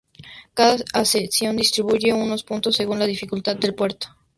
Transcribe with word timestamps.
Cada 0.55 0.83
ascensión 0.93 1.55
distribuye 1.57 2.11
unos 2.11 2.43
puntos 2.43 2.75
según 2.75 2.97
la 2.97 3.05
dificultad 3.05 3.55
del 3.57 3.75
puerto. 3.75 4.07